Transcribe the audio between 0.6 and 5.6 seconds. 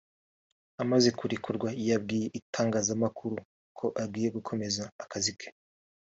Amaze kurekurwa yabwiye itangazamakuru ko agiye gukomeza akazi ke